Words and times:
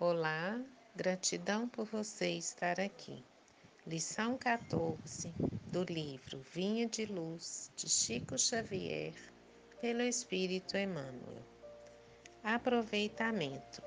Olá, 0.00 0.56
gratidão 0.94 1.68
por 1.68 1.84
você 1.84 2.28
estar 2.28 2.78
aqui. 2.78 3.24
Lição 3.84 4.38
14 4.38 5.34
do 5.72 5.82
livro 5.82 6.40
Vinha 6.54 6.86
de 6.86 7.04
Luz 7.04 7.68
de 7.74 7.88
Chico 7.88 8.38
Xavier, 8.38 9.12
pelo 9.80 10.02
Espírito 10.02 10.76
Emmanuel. 10.76 11.42
Aproveitamento. 12.44 13.82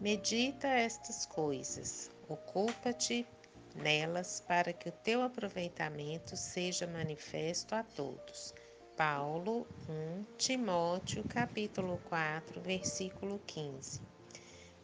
Medita 0.00 0.68
estas 0.68 1.26
coisas, 1.26 2.12
ocupa-te 2.28 3.26
nelas 3.74 4.40
para 4.46 4.72
que 4.72 4.88
o 4.88 4.92
teu 4.92 5.20
aproveitamento 5.20 6.36
seja 6.36 6.86
manifesto 6.86 7.74
a 7.74 7.82
todos. 7.82 8.54
Paulo 8.96 9.66
1 9.88 10.36
Timóteo 10.38 11.24
capítulo 11.24 12.00
4, 12.08 12.60
versículo 12.60 13.40
15. 13.48 14.13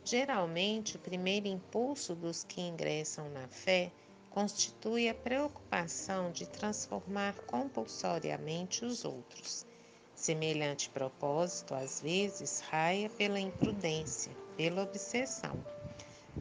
Geralmente, 0.04 0.96
o 0.96 0.98
primeiro 0.98 1.46
impulso 1.46 2.14
dos 2.14 2.42
que 2.42 2.60
ingressam 2.60 3.28
na 3.30 3.46
fé 3.48 3.92
constitui 4.30 5.08
a 5.08 5.14
preocupação 5.14 6.30
de 6.30 6.46
transformar 6.46 7.34
compulsoriamente 7.46 8.84
os 8.84 9.04
outros. 9.04 9.66
Semelhante 10.14 10.88
propósito, 10.90 11.74
às 11.74 12.00
vezes, 12.00 12.60
raia 12.60 13.10
pela 13.10 13.40
imprudência, 13.40 14.36
pela 14.56 14.82
obsessão. 14.82 15.56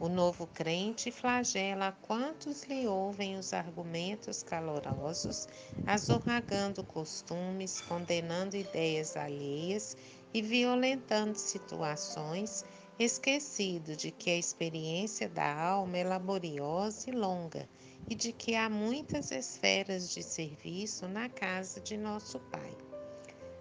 O 0.00 0.08
novo 0.08 0.46
crente 0.46 1.10
flagela 1.10 1.92
quantos 2.02 2.62
lhe 2.62 2.86
ouvem 2.86 3.36
os 3.36 3.52
argumentos 3.52 4.42
calorosos, 4.42 5.46
azorragando 5.86 6.82
costumes, 6.84 7.82
condenando 7.82 8.56
ideias 8.56 9.16
alheias 9.16 9.96
e 10.32 10.40
violentando 10.40 11.34
situações 11.34 12.64
esquecido 13.02 13.96
de 13.96 14.10
que 14.10 14.28
a 14.28 14.36
experiência 14.36 15.26
da 15.26 15.58
alma 15.58 15.96
é 15.96 16.04
laboriosa 16.04 17.08
e 17.08 17.12
longa 17.14 17.66
e 18.10 18.14
de 18.14 18.30
que 18.30 18.54
há 18.54 18.68
muitas 18.68 19.30
esferas 19.30 20.12
de 20.12 20.22
serviço 20.22 21.08
na 21.08 21.26
casa 21.26 21.80
de 21.80 21.96
nosso 21.96 22.38
Pai. 22.38 22.76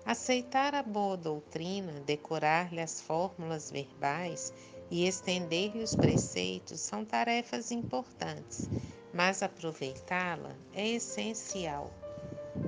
Aceitar 0.05 0.75
a 0.75 0.83
boa 0.83 1.15
doutrina, 1.15 2.01
decorar-lhe 2.01 2.81
as 2.81 2.99
fórmulas 2.99 3.71
verbais 3.71 4.53
e 4.91 5.07
estender-lhe 5.07 5.83
os 5.83 5.95
preceitos 5.95 6.81
são 6.81 7.05
tarefas 7.05 7.71
importantes, 7.71 8.69
mas 9.13 9.41
aproveitá-la 9.41 10.53
é 10.73 10.85
essencial. 10.85 11.93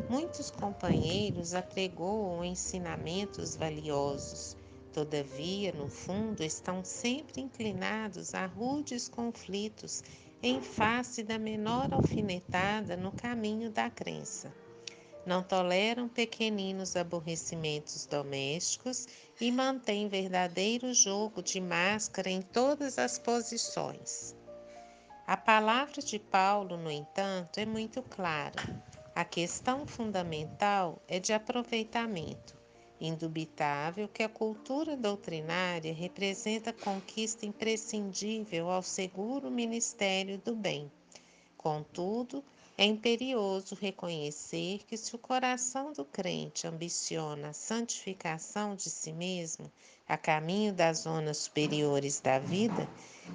Muitos 0.09 0.49
companheiros 0.49 1.53
apregoam 1.53 2.45
ensinamentos 2.45 3.57
valiosos, 3.57 4.55
Todavia, 4.93 5.71
no 5.71 5.87
fundo, 5.87 6.43
estão 6.43 6.83
sempre 6.83 7.39
inclinados 7.39 8.35
a 8.35 8.45
rudes 8.45 9.07
conflitos 9.07 10.03
em 10.43 10.61
face 10.61 11.23
da 11.23 11.39
menor 11.39 11.93
alfinetada 11.93 12.97
no 12.97 13.11
caminho 13.11 13.71
da 13.71 13.89
crença. 13.89 14.53
Não 15.25 15.43
toleram 15.43 16.09
pequeninos 16.09 16.95
aborrecimentos 16.95 18.05
domésticos 18.05 19.07
e 19.39 19.51
mantêm 19.51 20.09
verdadeiro 20.09 20.93
jogo 20.93 21.41
de 21.41 21.61
máscara 21.61 22.29
em 22.29 22.41
todas 22.41 22.97
as 22.97 23.19
posições. 23.19 24.35
A 25.27 25.37
palavra 25.37 26.01
de 26.01 26.19
Paulo, 26.19 26.75
no 26.75 26.91
entanto, 26.91 27.59
é 27.59 27.65
muito 27.65 28.01
clara. 28.01 28.61
A 29.15 29.23
questão 29.23 29.85
fundamental 29.85 31.01
é 31.07 31.19
de 31.19 31.31
aproveitamento. 31.31 32.60
Indubitável 33.03 34.07
que 34.07 34.21
a 34.21 34.29
cultura 34.29 34.95
doutrinária 34.95 35.91
representa 35.91 36.71
conquista 36.71 37.47
imprescindível 37.47 38.69
ao 38.69 38.83
seguro 38.83 39.49
ministério 39.49 40.37
do 40.37 40.55
bem. 40.55 40.91
Contudo, 41.57 42.43
é 42.77 42.85
imperioso 42.85 43.73
reconhecer 43.73 44.81
que, 44.85 44.95
se 44.95 45.15
o 45.15 45.17
coração 45.19 45.91
do 45.93 46.05
crente 46.05 46.67
ambiciona 46.67 47.49
a 47.49 47.53
santificação 47.53 48.75
de 48.75 48.89
si 48.91 49.11
mesmo, 49.11 49.71
a 50.07 50.15
caminho 50.15 50.71
das 50.71 50.99
zonas 50.99 51.37
superiores 51.37 52.19
da 52.19 52.37
vida, 52.37 52.87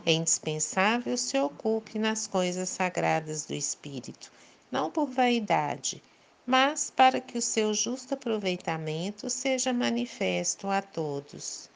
é 0.04 0.12
indispensável 0.12 1.16
se 1.16 1.36
ocupe 1.40 1.98
nas 1.98 2.28
coisas 2.28 2.68
sagradas 2.68 3.46
do 3.46 3.54
espírito, 3.54 4.30
não 4.70 4.92
por 4.92 5.10
vaidade, 5.10 6.00
mas 6.46 6.90
para 6.90 7.20
que 7.20 7.38
o 7.38 7.42
seu 7.42 7.74
justo 7.74 8.14
aproveitamento 8.14 9.28
seja 9.28 9.72
manifesto 9.72 10.68
a 10.68 10.80
todos. 10.80 11.68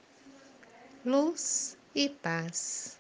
Luz 1.05 1.77
e 1.95 2.09
paz. 2.09 3.00